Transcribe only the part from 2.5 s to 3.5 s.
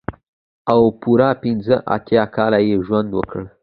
يې ژوند وکړ.